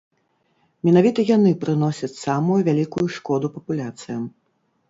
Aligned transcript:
Менавіта 0.89 1.25
яны 1.35 1.51
прыносяць 1.63 2.11
самую 2.23 2.57
вялікую 2.71 3.07
шкоду 3.19 3.55
папуляцыям. 3.59 4.29